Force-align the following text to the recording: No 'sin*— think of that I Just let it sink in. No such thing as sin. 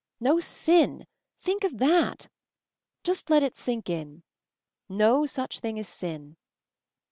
No 0.19 0.39
'sin*— 0.39 1.05
think 1.43 1.63
of 1.63 1.77
that 1.77 2.25
I 2.25 2.29
Just 3.03 3.29
let 3.29 3.43
it 3.43 3.55
sink 3.55 3.87
in. 3.87 4.23
No 4.89 5.27
such 5.27 5.59
thing 5.59 5.77
as 5.77 5.87
sin. 5.87 6.37